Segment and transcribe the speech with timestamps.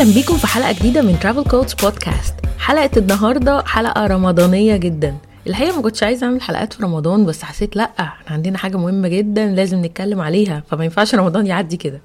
[0.00, 5.16] أهلا بيكم في حلقة جديدة من ترافل كودز بودكاست حلقة النهارده حلقة رمضانية جدا.
[5.46, 9.08] الحقيقة ما كنتش عايزة أعمل حلقات في رمضان بس حسيت لأ إحنا عندنا حاجة مهمة
[9.08, 12.00] جدا لازم نتكلم عليها فما ينفعش رمضان يعدي كده.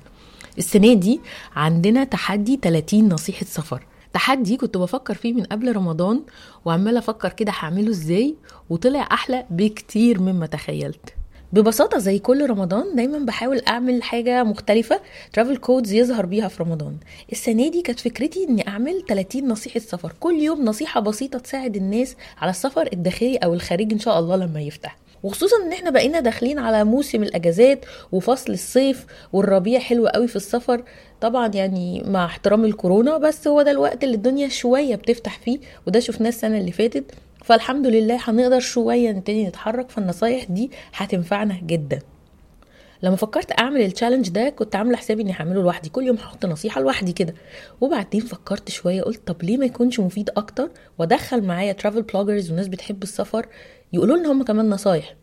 [0.57, 1.21] السنة دي
[1.55, 3.85] عندنا تحدي 30 نصيحة سفر.
[4.13, 6.21] تحدي كنت بفكر فيه من قبل رمضان
[6.65, 8.35] وعماله أفكر كده هعمله إزاي
[8.69, 11.13] وطلع أحلى بكتير مما تخيلت.
[11.55, 14.99] ببساطة زي كل رمضان دايما بحاول أعمل حاجة مختلفة
[15.33, 16.97] ترافل كودز يظهر بيها في رمضان.
[17.31, 20.13] السنة دي كانت فكرتي إني أعمل 30 نصيحة سفر.
[20.19, 24.61] كل يوم نصيحة بسيطة تساعد الناس على السفر الداخلي أو الخارجي إن شاء الله لما
[24.61, 24.97] يفتح.
[25.23, 30.83] وخصوصا إن إحنا بقينا داخلين على موسم الأجازات وفصل الصيف والربيع حلو قوي في السفر.
[31.21, 35.99] طبعا يعني مع احترام الكورونا بس هو ده الوقت اللي الدنيا شوية بتفتح فيه وده
[35.99, 37.11] شفناه السنة اللي فاتت.
[37.45, 41.99] فالحمد لله هنقدر شوية نبتدي نتحرك فالنصايح دي هتنفعنا جدا.
[43.03, 45.89] لما فكرت أعمل ال challenge ده كنت عاملة حسابي إني هعمله لوحدي.
[45.89, 47.33] كل يوم هحط نصيحة لوحدي كده.
[47.81, 52.67] وبعدين فكرت شوية قلت طب ليه ما يكونش مفيد أكتر؟ وأدخل معايا travel bloggers وناس
[52.67, 53.45] بتحب السفر
[53.93, 55.15] يقولوا لنا هم كمان نصايح.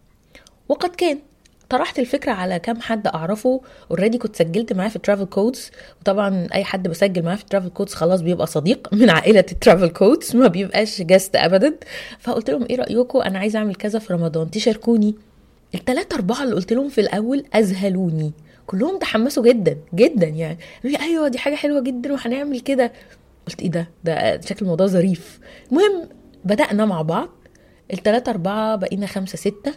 [0.68, 1.18] وقد كان.
[1.72, 3.60] طرحت الفكرة على كام حد أعرفه
[3.91, 5.70] already كنت سجلت معاه في ترافل كودز
[6.00, 10.36] وطبعا أي حد بسجل معاه في ترافل كودز خلاص بيبقى صديق من عائلة الترافل كودز
[10.36, 11.74] ما بيبقاش guest أبدا.
[12.18, 15.14] فقلت لهم إيه رأيكم؟ أنا عايزة أعمل كذا في رمضان تشاركوني.
[15.74, 18.32] التلاتة أربعة اللي قلت لهم في الأول أذهلوني.
[18.66, 20.58] كلهم تحمسوا جدا جدا يعني.
[20.82, 22.92] قالوا لي أيوه دي حاجة حلوة جدا وهنعمل كده.
[23.48, 25.38] قلت إيه ده؟ ده شكل الموضوع ظريف.
[25.70, 26.08] المهم
[26.44, 27.28] بدأنا مع بعض
[27.92, 29.72] التلاتة أربعة بقينا خمسة ستة.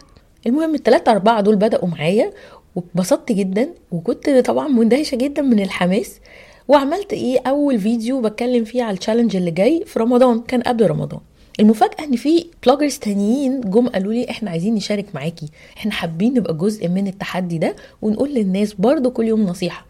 [0.46, 2.32] المهم التلاتة أربعة دول بدأوا معايا
[2.76, 6.20] واتبسطت جدا وكنت طبعا مندهشة جدا من الحماس.
[6.68, 11.20] وعملت إيه؟ أول فيديو بتكلم فيه على التشالنج اللي جاي في رمضان كان قبل رمضان.
[11.60, 16.54] المفاجأة إن في bloggers تانيين جم قالوا لي إحنا عايزين نشارك معاكي إحنا حابين نبقى
[16.54, 19.86] جزء من التحدي ده ونقول للناس برضو كل يوم نصيحة.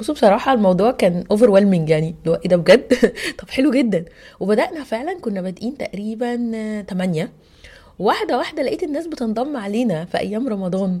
[0.00, 2.94] بصوا بصراحة الموضوع كان over يعني اللي هو إيه ده بجد؟
[3.38, 4.04] طب حلو جدا.
[4.40, 6.36] وبدأنا فعلا كنا بادئين تقريبا
[6.90, 7.30] 8
[7.98, 11.00] واحدة واحدة لقيت الناس بتنضم علينا في أيام رمضان.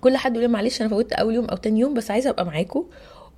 [0.00, 2.84] كل حد يقول معلش أنا فوتت أول يوم أو تاني يوم بس عايزة أبقى معاكم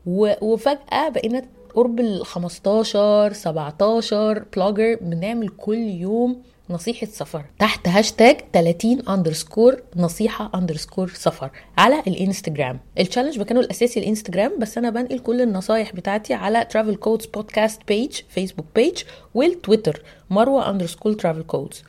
[0.07, 0.33] و...
[0.41, 1.43] وفجأة بقينا
[1.75, 7.45] قرب ال 15 17 blogger بنعمل كل يوم نصيحة سفر.
[7.59, 12.81] تحت هاشتاج 30 underscore نصيحة underscore سفر على الإنستجرام.
[12.99, 17.81] ال challenge مكانه الأساسي الإنستجرام بس أنا بنقل كل النصايح بتاعتي على ترافل كودز podcast
[17.89, 19.03] page فيسبوك page
[19.35, 20.03] والتويتر.
[20.31, 21.83] مروة underscore ترافل كودز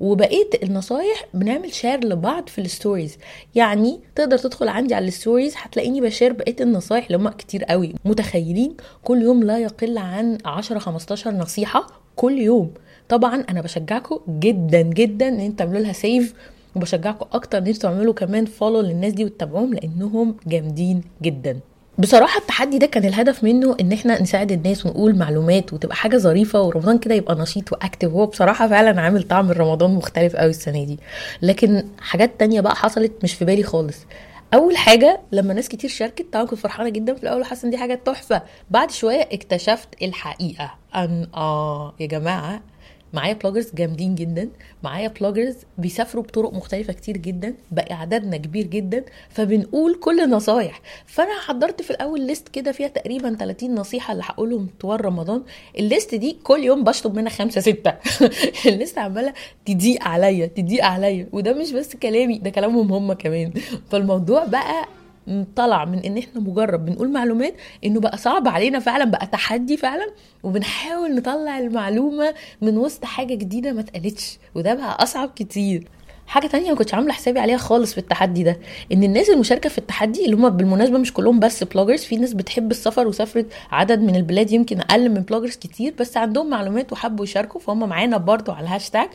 [0.00, 3.18] وبقيه النصايح بنعمل share لبعض في ال stories
[3.54, 7.64] يعني تقدر تدخل عندي على ال stories هتلاقيني ب share بقية النصايح اللي هم كتير
[7.64, 7.94] قوي.
[8.04, 12.70] متخيلين؟ كل يوم لا يقل عن 10 15 نصيحة كل يوم.
[13.08, 16.34] طبعا أنا بشجعكم جدا جدا إن أنتوا تعملوا لها save
[16.76, 21.60] وبشجعكم أكتر إن أنتوا تعملوا كمان follow للناس دي وتتابعوهم لأنهم جامدين جدا.
[22.00, 26.62] بصراحة التحدي ده كان الهدف منه إن إحنا نساعد الناس ونقول معلومات وتبقى حاجة ظريفة
[26.62, 30.84] ورمضان كده يبقى نشيط و active هو بصراحة فعلا عامل طعم رمضان مختلف قوي السنة
[30.84, 30.98] دي.
[31.42, 33.96] لكن حاجات تانية بقى حصلت مش في بالي خالص.
[34.54, 37.78] أول حاجة لما ناس كتير شاركت طبعا كنت فرحانة جدا في الأول وحاسه إن دي
[37.78, 38.42] حاجة تحفة.
[38.70, 40.74] بعد شوية اكتشفت الحقيقة.
[40.94, 42.60] أن آه يا جماعة
[43.12, 44.48] معايا bloggers جامدين جدا
[44.82, 51.40] معايا bloggers بيسافروا بطرق مختلفة كتير جدا بقى عددنا كبير جدا فبنقول كل نصايح فأنا
[51.46, 55.42] حضرت في الأول list كده فيها تقريبا 30 نصيحة اللي هقولهم طوال رمضان.
[55.78, 57.92] ال list دي كل يوم بشطب منها خمسة ستة.
[58.66, 59.32] ال list عمالة
[59.66, 61.26] تضيق عليا تضيق عليا.
[61.32, 63.52] وده مش بس كلامي ده كلامهم هم كمان.
[63.90, 64.84] فالموضوع بقى
[65.56, 67.54] طلع من إن إحنا مجرد بنقول معلومات
[67.84, 70.06] إنه بقى صعب علينا فعلا بقى تحدي فعلا
[70.42, 75.88] وبنحاول نطلع المعلومة من وسط حاجة جديدة ما اتقالتش وده بقى أصعب كتير.
[76.26, 78.58] حاجة تانية ما كنتش عاملة حسابي عليها خالص في التحدي ده
[78.92, 82.70] إن الناس المشاركة في التحدي اللي هم بالمناسبة مش كلهم بس bloggers في ناس بتحب
[82.70, 87.60] السفر وسافرت عدد من البلاد يمكن أقل من bloggers كتير بس عندهم معلومات وحبوا يشاركوا
[87.60, 89.08] فهم معانا برضو على الهاشتاج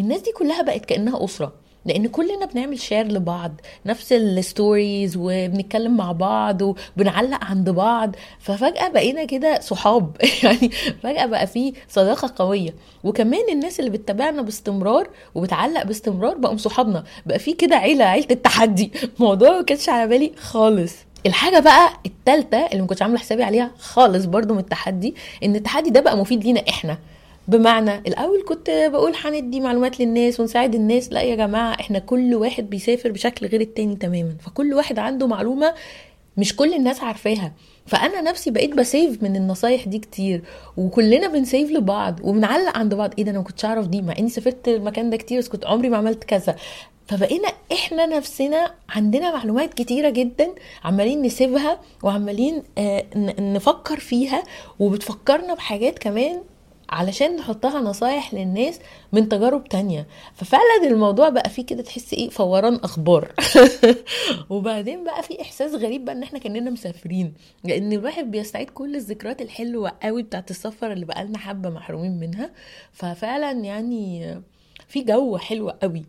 [0.00, 1.52] الناس دي كلها بقت كأنها أسرة.
[1.86, 3.52] لأن كلنا بنعمل share لبعض
[3.86, 10.16] نفس ال stories وبنتكلم مع بعض وبنعلق عند بعض ففجأة بقينا كده صحاب.
[10.42, 10.70] يعني
[11.02, 12.74] فجأة بقى في صداقة قوية.
[13.04, 17.04] وكمان الناس اللي بتتابعنا باستمرار وبتعلق باستمرار بقوا صحابنا.
[17.26, 18.92] بقى في كده عيلة عيلة التحدي.
[19.18, 20.94] موضوع ما كانش على بالي خالص.
[21.26, 25.14] الحاجة بقى التالتة اللي ما كنتش عاملة حسابي عليها خالص برضو من التحدي
[25.44, 26.98] إن التحدي ده بقى مفيد لينا إحنا.
[27.48, 31.12] بمعنى الأول كنت بقول هندي معلومات للناس ونساعد الناس.
[31.12, 34.36] لا يا جماعة إحنا كل واحد بيسافر بشكل غير التاني تماما.
[34.40, 35.74] فكل واحد عنده معلومة
[36.36, 37.52] مش كل الناس عارفاها.
[37.86, 40.42] فأنا نفسي بقيت بسيف من النصايح دي كتير.
[40.76, 43.10] وكلنا بنسيف لبعض وبنعلق عند بعض.
[43.18, 45.66] إيه ده أنا ما كنتش أعرف دي مع إني سافرت المكان ده كتير بس كنت
[45.66, 46.56] عمري ما عملت كذا.
[47.06, 50.54] فبقينا إحنا نفسنا عندنا معلومات كتيرة جدا
[50.84, 53.04] عمالين نسيبها وعمالين آه
[53.38, 54.42] نفكر فيها
[54.78, 56.42] وبتفكرنا بحاجات كمان
[56.90, 58.80] علشان نحطها نصايح للناس
[59.12, 60.06] من تجارب تانية.
[60.34, 63.32] ففعلا الموضوع بقى فيه كده تحس إيه فوران أخبار.
[64.50, 67.34] وبعدين بقى في إحساس غريب بقى إن إحنا كأننا مسافرين.
[67.64, 72.50] لأن الواحد بيستعيد كل الذكريات الحلوة قوي بتاعت السفر اللي بقالنا حبة محرومين منها.
[72.92, 74.34] ففعلا يعني
[74.88, 76.04] في جو حلو قوي.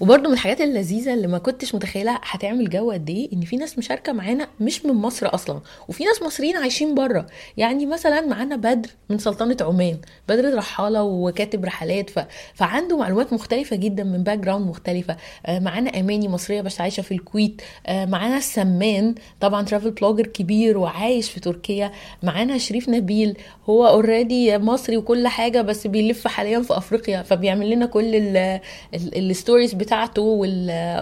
[0.00, 3.78] وبرده من الحاجات اللذيذة اللي ما كنتش متخيلة هتعمل جو قد إيه إن في ناس
[3.78, 7.26] مشاركة معانا مش من مصر أصلا وفي ناس مصريين عايشين بره
[7.56, 9.96] يعني مثلا معانا بدر من سلطنة عمان.
[10.28, 12.18] بدر رحالة وكاتب رحلات ف...
[12.54, 15.16] فعنده معلومات مختلفة جدا من background مختلفه
[15.48, 17.62] معانا أماني مصرية بس عايشة في الكويت.
[17.88, 21.92] معانا السمان طبعا travel blogger كبير وعايش في تركيا.
[22.22, 23.36] معانا شريف نبيل
[23.70, 28.14] هو already مصري وكل حاجة بس بيلف حاليا في أفريقيا فبيعمل لنا كل
[29.56, 30.22] ال stories بتاعته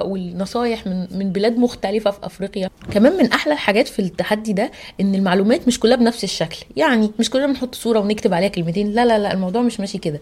[0.04, 2.70] والنصايح من من بلاد مختلفة في أفريقيا.
[2.92, 4.70] كمان من أحلى الحاجات في التحدي ده
[5.00, 6.64] إن المعلومات مش كلها بنفس الشكل.
[6.76, 8.92] يعني مش كلنا بنحط صورة ونكتب عليها كلمتين.
[8.92, 10.20] لا لا لا الموضوع مش ماشي كده.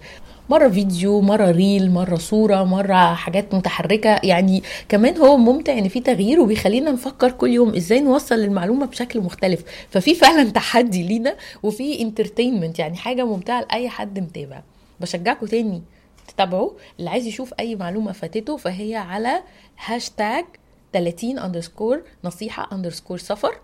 [0.51, 4.21] مرة فيديو مرة reel مرة صورة مرة حاجات متحركة.
[4.23, 9.21] يعني كمان هو ممتع إن في تغيير وبيخلينا نفكر كل يوم إزاي نوصل المعلومه بشكل
[9.21, 9.63] مختلف.
[9.91, 14.63] ففي فعلا تحدي لينا وفي entertainment يعني حاجة ممتعة لأي حد متابع.
[15.01, 15.83] بشجعكم تاني.
[16.35, 19.43] تتابعوا اللي عايز يشوف أي معلومة فاتته فهي على
[19.85, 20.45] هاشتاج
[20.93, 23.61] 30 underscore نصيحة underscore سفر.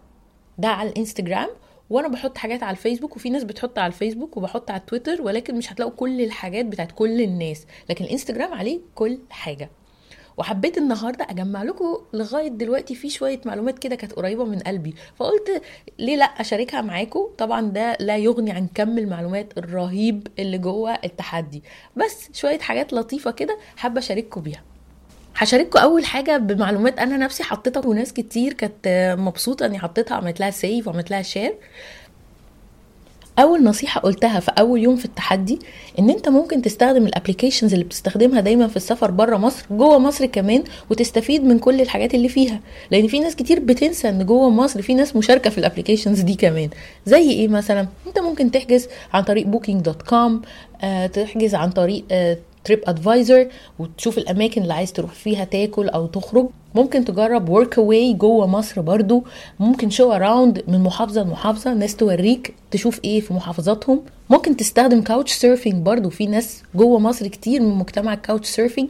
[0.59, 1.49] ده على الإنستجرام.
[1.91, 5.73] وأنا بحط حاجات على الفيسبوك وفي ناس بتحط على الفيسبوك وبحط على التويتر ولكن مش
[5.73, 7.67] هتلاقوا كل الحاجات بتاعت كل الناس.
[7.91, 9.70] لكن الإنستجرام عليه كل حاجة.
[10.38, 14.94] وحبيت النهارده أجمع لكم لغاية دلوقتي في شوية معلومات كده كانت قريبة من قلبي.
[15.17, 15.62] فقلت
[15.99, 21.62] ليه لأ أشاركها معاكم؟ طبعا ده لا يغني عن كم المعلومات الرهيب اللي جوه التحدي.
[21.96, 24.62] بس شوية حاجات لطيفة كده حابة أشارككم بيها.
[25.37, 30.50] هشارككم أول حاجة بمعلومات أنا نفسي حطيتها وناس كتير كانت مبسوطة إني حطيتها عملت لها
[30.50, 31.55] save وعملت لها share
[33.38, 35.58] أول نصيحة قلتها في أول يوم في التحدي
[35.99, 40.26] إن أنت ممكن تستخدم ال applications اللي بتستخدمها دايما في السفر بره مصر جوه مصر
[40.26, 42.61] كمان وتستفيد من كل الحاجات اللي فيها.
[42.90, 46.35] لأن في ناس كتير بتنسى إن جوه مصر في ناس مشاركة في ال applications دي
[46.35, 46.69] كمان.
[47.06, 50.43] زي إيه مثلا؟ أنت ممكن تحجز عن طريق Booking.com
[51.12, 53.49] تحجز عن طريق آه TripAdvisor
[53.79, 56.49] وتشوف الأماكن اللي عايز تروح فيها تاكل أو تخرج.
[56.75, 59.25] ممكن تجرب Workaway جوه مصر برضو.
[59.61, 64.00] ممكن Showaround من محافظة لمحافظة ناس توريك تشوف إيه في محافظاتهم.
[64.31, 66.11] ممكن تستخدم Couchsurfing برضو.
[66.11, 68.88] في ناس جوه مصر كتير من مجتمع ال Couchsurfing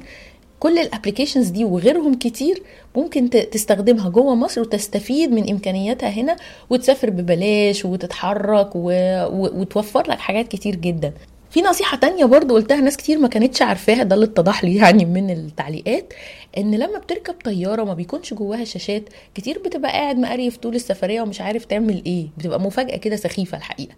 [0.60, 2.62] كل ال applications دي وغيرهم كتير
[2.96, 6.36] ممكن تستخدمها جوه مصر وتستفيد من إمكانياتها هنا
[6.70, 8.90] وتسافر ببلاش وتتحرك و...
[9.26, 9.60] و...
[9.60, 11.12] وتوفر لك حاجات كتير جدا.
[11.58, 15.04] في نصيحة تانية برضو قلتها ناس كتير ما كانتش عارفاها ده اللي اتضح لي يعني
[15.04, 16.12] من التعليقات
[16.58, 19.02] إن لما بتركب طيارة ما بيكونش جواها شاشات
[19.34, 23.94] كتير بتبقى قاعد مقريف طول السفرية ومش عارف تعمل إيه بتبقى مفاجأة كده سخيفة الحقيقة.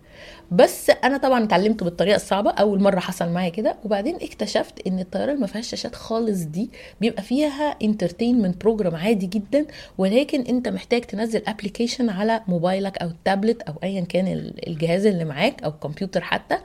[0.51, 5.31] بس أنا طبعا اتعلمت بالطريقة الصعبة أول مرة حصل معايا كده وبعدين اكتشفت إن الطيارة
[5.31, 9.67] اللي ما فيهاش شاشات خالص دي بيبقى فيها entertainment program عادي جدا
[9.99, 15.63] ولكن أنت محتاج تنزل application على موبايلك أو التابلت أو ايا كان الجهاز اللي معاك
[15.63, 16.59] أو الكمبيوتر حتى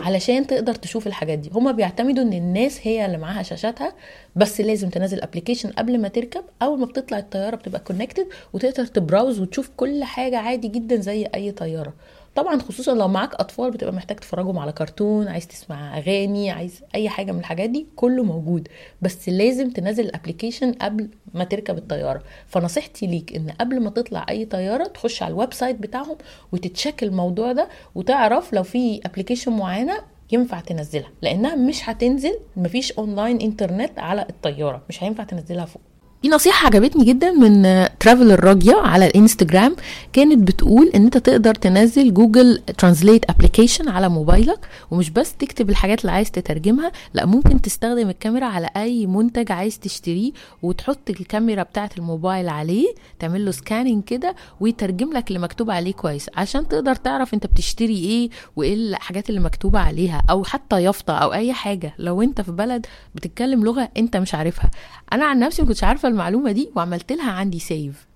[0.00, 1.50] علشان تقدر تشوف الحاجات دي.
[1.52, 3.92] هما بيعتمدوا إن الناس هي اللي معاها شاشاتها
[4.36, 6.44] بس لازم تنزل application قبل ما تركب.
[6.62, 11.26] أول ما بتطلع الطيارة بتبقى connected وتقدر ت browse وتشوف كل حاجة عادي جدا زي
[11.34, 11.92] أي طيارة.
[12.34, 17.08] طبعا خصوصا لو معاك أطفال بتبقى محتاج تفرجهم على كرتون عايز تسمع أغاني عايز أي
[17.08, 18.68] حاجة من الحاجات دي كله موجود.
[19.02, 22.22] بس لازم تنزل ال application قبل ما تركب الطيارة.
[22.46, 26.16] فنصيحتي ليك إن قبل ما تطلع أي طيارة تخش على ال website بتاعهم
[26.52, 29.94] وت check الموضوع ده وتعرف لو في application معينة
[30.32, 31.10] ينفع تنزلها.
[31.22, 34.82] لأنها مش هتنزل مفيش online internet على الطيارة.
[34.88, 35.82] مش هينفع تنزلها فوق.
[36.22, 37.62] في نصيحة عجبتني جدا من
[38.00, 39.76] traveler راجيا على الإنستجرام.
[40.12, 46.00] كانت بتقول إن أنت تقدر تنزل Google Translate application على موبايلك ومش بس تكتب الحاجات
[46.00, 51.90] اللي عايز تترجمها لا ممكن تستخدم الكاميرا على أي منتج عايز تشتريه وتحط الكاميرا بتاعة
[51.98, 56.30] الموبايل عليه تعمل له سكاننج كده ويترجم لك اللي مكتوب عليه كويس.
[56.36, 61.32] عشان تقدر تعرف أنت بتشتري إيه وإيه الحاجات اللي مكتوبة عليها أو حتى يافطة أو
[61.32, 61.94] أي حاجة.
[61.98, 64.70] لو أنت في بلد بتتكلم لغة أنت مش عارفها.
[65.12, 68.06] أنا عن نفسي ما كنتش عارفة المعلومة دي وعملت لها عندي سيف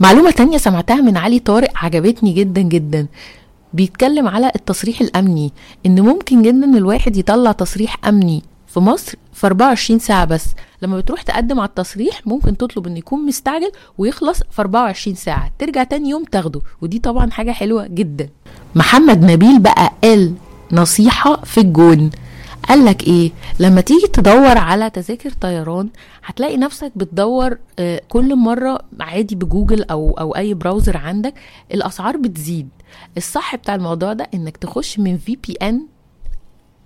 [0.00, 3.06] معلومة تانية سمعتها من علي طارق عجبتني جدا جدا.
[3.72, 5.52] بيتكلم على التصريح الأمني
[5.86, 10.44] إن ممكن جدا الواحد يطلع تصريح أمني في مصر في 24 ساعة بس.
[10.82, 15.50] لما بتروح تقدم على التصريح ممكن تطلب إن يكون مستعجل ويخلص في 24 ساعة.
[15.58, 16.60] ترجع تاني يوم تاخده.
[16.82, 18.28] ودي طبعا حاجة حلوة جدا.
[18.74, 20.34] محمد نبيل بقى قال
[20.72, 22.10] نصيحة في الجون.
[22.68, 23.30] قال لك إيه؟
[23.60, 25.88] لما تيجي تدور على تذاكر طيران
[26.24, 31.34] هتلاقي نفسك بتدور آه، كل مرة عادي بجوجل أو أو أي browser عندك
[31.74, 32.68] الأسعار بتزيد.
[33.16, 35.86] الصح بتاع الموضوع ده إنك تخش من VPN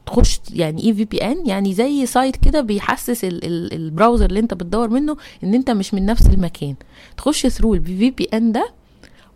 [0.07, 4.55] تخش يعني إيه VPN يعني زي site كده بيحسس ال ال ال browser اللي أنت
[4.55, 6.75] بتدور منه إن أنت مش من نفس المكان.
[7.17, 8.73] تخش through ال VPN ده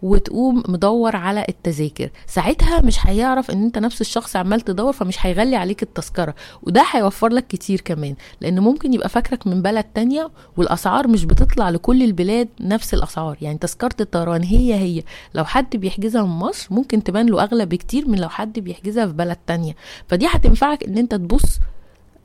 [0.04, 2.10] وتقوم مدور على التذاكر.
[2.26, 6.34] ساعتها مش هيعرف إن أنت نفس الشخص عمال تدور فمش هيغلي عليك التذكرة.
[6.62, 11.70] وده هيوفر لك كتير كمان لأن ممكن يبقى فاكرك من بلد تانية والأسعار مش بتطلع
[11.70, 13.36] لكل البلاد نفس الأسعار.
[13.40, 15.02] يعني تذكرة الطيران هي هي.
[15.34, 19.12] لو حد بيحجزها من مصر ممكن تبان له أغلى بكتير من لو حد بيحجزها في
[19.12, 19.76] بلد تانية.
[20.08, 21.58] فدي هتنفعك إن أنت تبص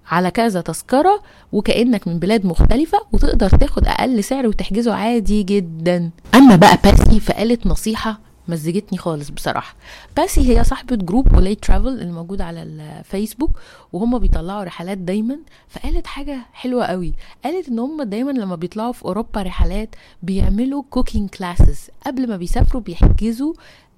[0.09, 6.09] على كذا تذكرة وكأنك من بلاد مختلفة وتقدر تاخد أقل سعر وتحجزه عادي جدا.
[6.35, 9.75] أما بقى باسي فقالت نصيحة مزجتني خالص بصراحة.
[10.17, 13.51] باسي هي صاحبة group ولاي travel اللي موجود على الفيسبوك
[13.93, 15.37] وهم بيطلعوا رحلات دايما.
[15.69, 17.13] فقالت حاجة حلوة قوي.
[17.43, 22.81] قالت إن هم دايما لما بيطلعوا في أوروبا رحلات بيعملوا cooking classes قبل ما بيسافروا
[22.81, 23.53] بيحجزوا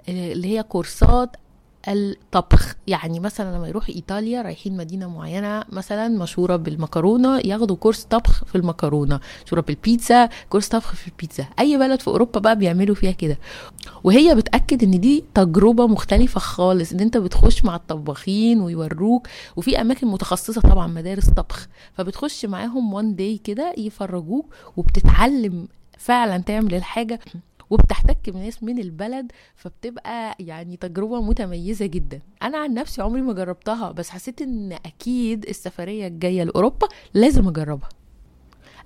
[0.09, 1.35] آه، اللي هي كورسات
[1.87, 2.75] الطبخ.
[2.87, 8.55] يعني مثلا لما يروحوا إيطاليا رايحين مدينة معينة مثلا مشهورة بالمكرونة ياخدوا كورس طبخ في
[8.55, 9.19] المكرونة.
[9.45, 11.45] مشهورة بالبيتزا كورس طبخ في البيتزا.
[11.59, 13.37] أي بلد في أوروبا بقى بيعملوا فيها كده.
[14.03, 19.27] وهي بتأكد إن دي تجربة مختلفة خالص إن أنت بتخش مع الطباخين ويوروك.
[19.55, 21.67] وفي أماكن متخصصة طبعا مدارس طبخ.
[21.93, 24.45] فبتخش معاهم وان داي كده يفرجوك
[24.77, 27.19] وبتتعلم فعلا تعمل الحاجة.
[27.71, 32.19] وبتحتك بناس من البلد فبتبقى يعني تجربة متميزة جدا.
[32.43, 37.89] أنا عن نفسي عمري ما جربتها بس حسيت إن أكيد السفرية الجاية لأوروبا لازم أجربها.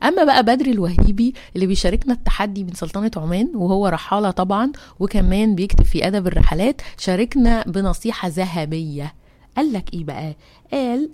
[0.03, 5.83] أما بقى بدري الوهيبي اللي بيشاركنا التحدي من سلطنة عمان وهو رحالة طبعا وكمان بيكتب
[5.83, 9.15] في أدب الرحلات شاركنا بنصيحة ذهبية.
[9.57, 10.35] قال لك إيه بقى؟
[10.71, 11.09] قال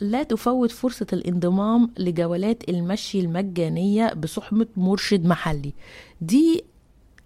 [0.00, 5.72] لا تفوت فرصة الانضمام لجولات المشي المجانية بصحبة مرشد محلي.
[6.20, 6.64] دي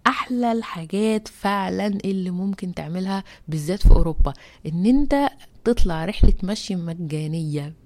[0.07, 4.33] أحلى الحاجات فعلا اللي ممكن تعملها بالذات في أوروبا
[4.65, 5.29] إن أنت
[5.63, 7.80] تطلع رحلة مشي مجانية.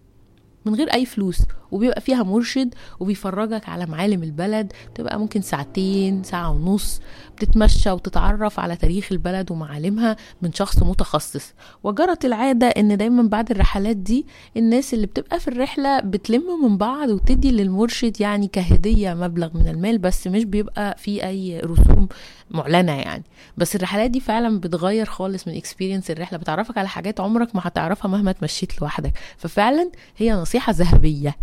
[0.66, 1.42] من غير أي فلوس
[1.72, 7.02] وبيبقى فيها مرشد وبيفرجك على معالم البلد بتبقى ممكن ساعتين ساعة ونص
[7.38, 11.54] بتتمشى وتتعرف على تاريخ البلد ومعالمها من شخص متخصص.
[11.84, 14.26] وجرت العادة إن دايما بعد الرحلات دي
[14.58, 19.98] الناس اللي بتبقى في الرحلة بتلم من بعض وتدي للمرشد يعني كهدية مبلغ من المال
[19.98, 22.08] بس مش بيبقى في أي رسوم
[22.52, 23.24] معلنة يعني.
[23.58, 26.38] بس الرحلات دي فعلا بتغير خالص من experience الرحلة.
[26.38, 29.12] بتعرفك على حاجات عمرك ما هتعرفها مهما تمشيت لوحدك.
[29.38, 31.36] ففعلا هي نصيحة ذهبية.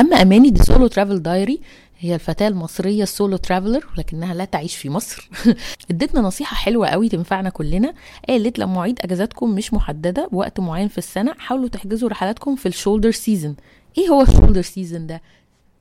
[0.00, 1.60] أما أماني دي Solo Travel Diary
[1.98, 5.30] هي الفتاة المصرية ال solo traveler ولكنها لا تعيش في مصر.
[5.90, 7.94] ادتنا نصيحة حلوة قوي تنفعنا كلنا.
[8.28, 12.71] قالت لما مواعيد أجازاتكم مش محددة بوقت معين في السنة حاولوا تحجزوا رحلاتكم في ال
[12.71, 13.56] shoulder season
[13.98, 15.22] إيه هو ال shoulder season ده؟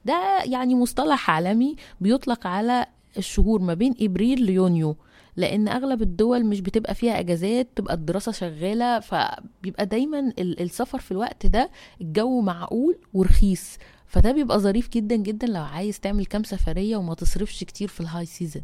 [0.05, 2.85] ده يعني مصطلح عالمي بيطلق على
[3.17, 4.95] الشهور ما بين إبريل ليونيو.
[5.35, 11.11] لأن أغلب الدول مش بتبقى فيها إجازات تبقى الدراسة شغالة فبيبقى دايما ال- السفر في
[11.11, 11.69] الوقت ده
[12.01, 13.77] الجو معقول ورخيص.
[14.07, 18.25] فده بيبقى ظريف جدا جدا لو عايز تعمل كام سفرية وما تصرفش كتير في ال
[18.25, 18.63] high season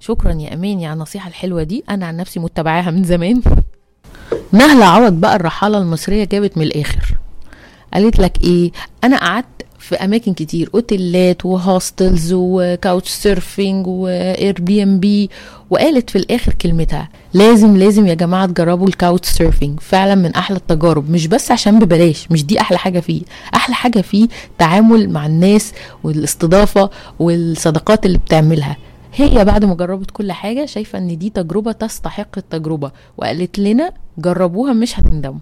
[0.00, 1.84] شكرا يا أماني على النصيحة الحلوة دي.
[1.90, 3.42] أنا عن نفسي متبعاها من زمان.
[4.52, 7.18] نهلة عوض بقى الرحالة المصرية جابت من الآخر.
[7.94, 8.70] قالت لك إيه؟
[9.04, 15.30] أنا قعدت في أماكن كتير أوتيلات و hostels و Couchsurfing و Airbnb
[15.70, 19.80] وقالت في الآخر كلمتها لازم لازم يا جماعة تجربوا ال Couchsurfing.
[19.80, 21.10] فعلا من أحلى التجارب.
[21.10, 23.22] مش بس عشان ببلاش مش دي أحلى حاجة فيه.
[23.54, 25.72] أحلى حاجة فيه تعامل مع الناس
[26.04, 28.76] والاستضافة والصداقات اللي بتعملها.
[29.14, 32.90] هي بعد ما جربت كل حاجة شايفة إن دي تجربة تستحق التجربة.
[33.16, 35.40] وقالت لنا جربوها مش هتندموا.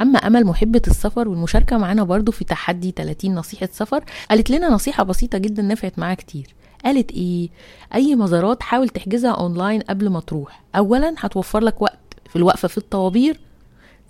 [0.00, 5.02] أما أمل محبة السفر والمشاركة معانا برضو في تحدي 30 نصيحة سفر قالت لنا نصيحة
[5.02, 6.54] بسيطة جدا نفعت معاها كتير.
[6.84, 7.48] قالت إيه؟
[7.94, 10.62] أي مزارات حاول تحجزها أونلاين قبل ما تروح.
[10.76, 11.98] اولا هتوفر لك وقت
[12.28, 13.40] في الوقفة في الطوابير.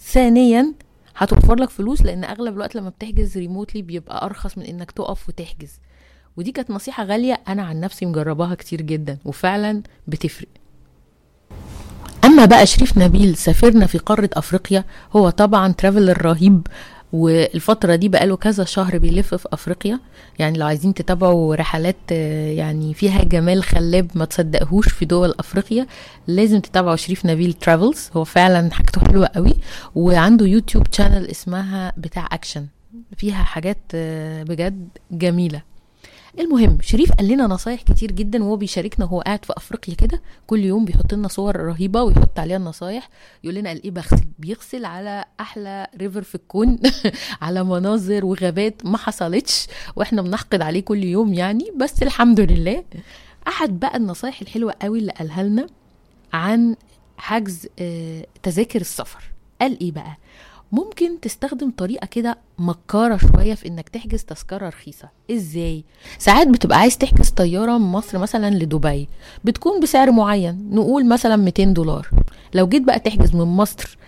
[0.00, 0.72] ثانيا
[1.16, 5.70] هتوفر لك فلوس لأن أغلب الوقت لما بتحجز ريموتلي بيبقى أرخص من إنك تقف وتحجز.
[6.36, 10.48] ودي كانت نصيحة غالية أنا عن نفسي مجرباها كتير جدا وفعلا بتفرق.
[12.24, 14.84] أما بقى شريف نبيل سافرنا في قارة أفريقيا.
[15.16, 16.66] هو طبعا traveler رهيب
[17.12, 20.00] والفترة دي بقاله كذا شهر بيلف في أفريقيا.
[20.38, 25.86] يعني لو عايزين تتابعوا رحلات يعني فيها جمال خلاب ما تصدقهوش في دول أفريقيا
[26.26, 29.54] لازم تتابعوا شريف نبيل travels هو فعلا حاجته حلوة قوي
[29.94, 32.66] وعنده YouTube channel اسمها بتاع أكشن
[33.16, 35.62] فيها حاجات آه، بجد جميلة.
[36.38, 40.22] المهم شريف قال لنا نصايح كتير جدا وهو بيشاركنا وهو قاعد في أفريقيا كده.
[40.46, 43.08] كل يوم بيحط لنا صور رهيبة ويحط عليها النصايح.
[43.44, 46.78] يقول لنا قال إيه بغسل بيغسل على أحلى ريفر في الكون
[47.42, 51.72] على مناظر وغابات ما حصلتش وإحنا بنحقد عليه كل يوم يعني.
[51.76, 52.84] بس الحمد لله.
[53.48, 55.66] أحد بقى النصايح الحلوة قوي اللي قالها لنا
[56.32, 56.76] عن
[57.16, 59.24] حجز آه، تذاكر السفر.
[59.60, 60.16] قال إيه بقى؟
[60.74, 65.08] ممكن تستخدم طريقة كده مكارة شوية في إنك تحجز تذكرة رخيصة.
[65.30, 65.84] إزاي؟
[66.18, 69.08] ساعات بتبقى عايز تحجز طيارة من مصر مثلا لدبي.
[69.44, 70.68] بتكون بسعر معين.
[70.72, 72.08] نقول مثلا 200 دولار.
[72.54, 73.98] لو جيت بقى تحجز من مصر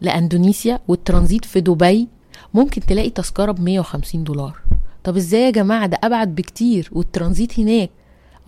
[0.00, 2.08] لأندونيسيا والترانزيت في دبي
[2.54, 4.60] ممكن تلاقي تذكرة ب 150 دولار.
[5.04, 6.88] طب إزاي يا جماعة؟ ده أبعد بكتير.
[6.92, 7.90] والترانزيت هناك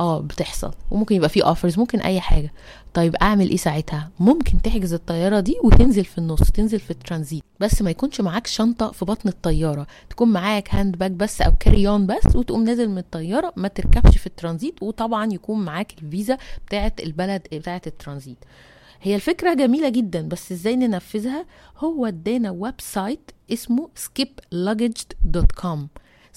[0.00, 0.73] آه بتحصل.
[0.90, 2.52] وممكن يبقى في offers ممكن أي حاجة.
[2.95, 7.43] طيب أعمل إيه ساعتها؟ ممكن تحجز الطيارة دي وتنزل في النص تنزل في الترانزيت.
[7.61, 9.87] بس ما يكونش معاك شنطة في بطن الطيارة.
[10.11, 13.52] تكون معاك hand bag بس أو carry on بس وتقوم نازل من الطيارة.
[13.57, 18.38] ما تركبش في الترانزيت وطبعا يكون معاك الفيزا بتاعه البلد بتاعه الترانزيت.
[19.02, 21.47] هي الفكرة جميلة جدا بس إزاي ننفذها؟
[21.78, 25.78] هو ادانا website اسمه skiplagged.com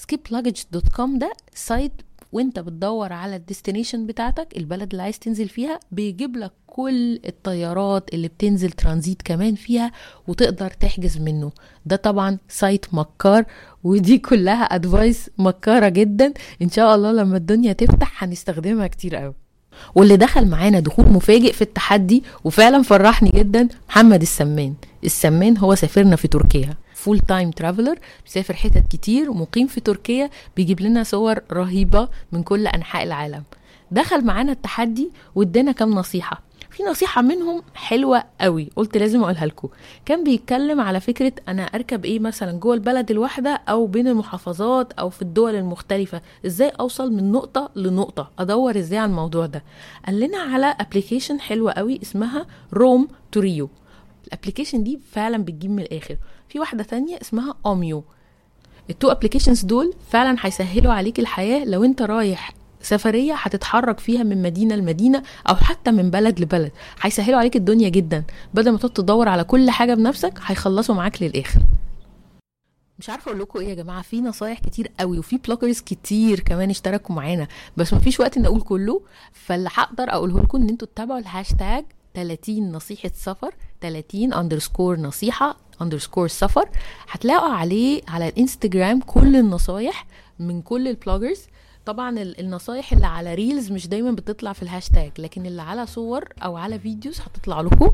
[0.02, 1.92] skiplagged.com ده site
[2.32, 8.14] وانت بتدور على ال destination بتاعتك البلد اللي عايز تنزل فيها بيجيب لك كل الطيارات
[8.14, 9.92] اللي بتنزل ترانزيت كمان فيها
[10.28, 11.52] وتقدر تحجز منه.
[11.86, 13.44] ده طبعا site مكار
[13.84, 16.32] ودي كلها advice مكارة جدا.
[16.62, 19.34] إن شاء الله لما الدنيا تفتح هنستخدمها كتير قوي.
[19.94, 24.74] واللي دخل معانا دخول مفاجئ في التحدي وفعلا فرحني جدا محمد السمان.
[25.04, 26.74] السمان هو سفيرنا في تركيا.
[27.02, 32.66] full time traveler بيسافر حتت كتير ومقيم في تركيا بيجيب لنا صور رهيبة من كل
[32.66, 33.42] أنحاء العالم.
[33.90, 36.42] دخل معانا التحدي وادانا كام نصيحة.
[36.70, 39.68] في نصيحة منهم حلوة قوي قلت لازم أقولها لكم.
[40.04, 45.10] كان بيتكلم على فكرة أنا أركب إيه مثلا جوه البلد الواحدة أو بين المحافظات أو
[45.10, 46.22] في الدول المختلفة.
[46.46, 49.62] إزاي أوصل من نقطة لنقطة؟ أدور إزاي على الموضوع ده؟
[50.06, 53.70] قال لنا على application حلوة قوي اسمها Rome2Rio
[54.26, 56.16] ال application دي فعلا بتجيب من الآخر.
[56.52, 58.04] في واحدة تانية اسمها Omio.
[58.90, 64.42] ال two applications دول فعلا هيسهلوا عليك الحياة لو أنت رايح سفرية هتتحرك فيها من
[64.42, 66.70] مدينة لمدينة أو حتى من بلد لبلد.
[67.00, 68.24] هيسهلوا عليك الدنيا جدا.
[68.54, 71.60] بدل ما تقعد تدور على كل حاجة بنفسك هيخلصوا معاك للآخر.
[72.98, 76.70] مش عارفة أقول لكم إيه يا جماعة في نصايح كتير قوي وفي bloggers كتير كمان
[76.70, 77.46] اشتركوا معانا.
[77.76, 81.84] بس مفيش وقت إن أقول كله فاللي هقدر أقوله لكم إن أنتوا تتابعوا الهاشتاج
[82.14, 86.68] 30 نصيحة سفر 30 underscore نصيحة underscore سفر.
[87.10, 90.06] هتلاقوا عليه على الإنستجرام كل النصايح
[90.38, 91.40] من كل ال bloggers.
[91.86, 96.24] طبعا ال- النصايح اللي على reels مش دايما بتطلع في الهاشتاج لكن اللي على صور
[96.42, 97.92] أو على videos هتطلع لكم.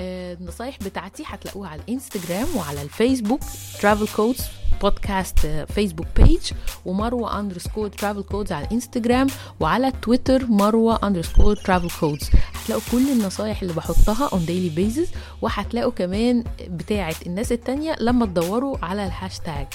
[0.00, 3.40] آه، النصايح بتاعتي هتلاقوها على الإنستجرام وعلى الفيسبوك
[3.82, 4.40] Travel Codes
[4.82, 6.52] بودكاست آه، Facebook page
[6.86, 9.26] ومروة underscore Travel Codes على الانستجرام
[9.60, 15.08] وعلى تويتر مروة underscore Travel Codes هتلاقوا كل النصايح اللي بحطها on daily basis
[15.42, 19.66] وهتلاقوا كمان بتاعة الناس التانية لما تدوروا على الهاشتاج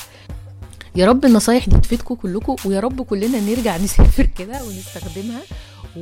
[0.96, 5.42] يا رب النصايح دي تفيدكم كلكم ويا رب كلنا نرجع نسافر كده ونستخدمها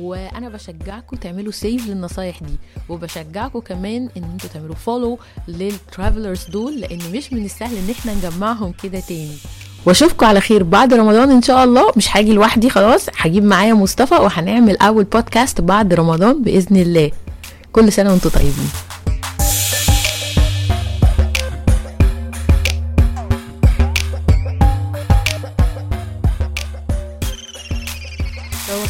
[0.00, 2.56] وأنا بشجعكم تعملوا save للنصايح دي
[2.88, 8.72] وبشجعكم كمان ان أنتوا تعملوا follow للترافلرز دول لأن مش من السهل إن إحنا نجمعهم
[8.82, 9.36] كده تاني.
[9.86, 11.92] وأشوفكم على خير بعد رمضان إن شاء الله.
[11.96, 17.10] مش هاجي لوحدي خلاص هجيب معايا مصطفى وهنعمل أول بودكاست بعد رمضان بإذن الله.
[17.72, 18.70] كل سنة وأنتم طيبين.